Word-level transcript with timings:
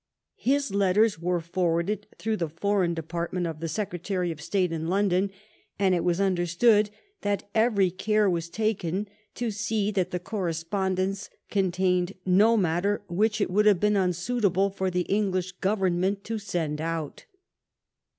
His 0.39 0.73
let 0.73 0.93
ters 0.93 1.19
were 1.19 1.39
forwarded 1.39 2.07
through 2.17 2.37
the 2.37 2.49
foreign 2.49 2.95
department 2.95 3.45
of 3.45 3.59
the 3.59 3.67
Secretary 3.67 4.31
of 4.31 4.41
State 4.41 4.71
in 4.71 4.87
London, 4.87 5.29
and 5.77 5.93
it 5.93 6.03
was 6.03 6.19
un 6.19 6.35
derstood 6.35 6.89
that 7.21 7.47
every 7.53 7.91
care 7.91 8.27
was 8.27 8.49
taken 8.49 9.07
to 9.35 9.51
see 9.51 9.91
that 9.91 10.09
the 10.09 10.19
correspondence 10.19 11.29
contained 11.51 12.15
no 12.25 12.57
matter 12.57 13.03
which 13.09 13.39
it 13.39 13.51
would 13.51 13.67
have 13.67 13.79
been 13.79 13.95
unsuitable 13.95 14.71
for 14.71 14.89
the 14.89 15.01
English 15.01 15.51
government 15.51 16.23
to 16.23 16.39
send 16.39 16.81
out. 16.81 17.25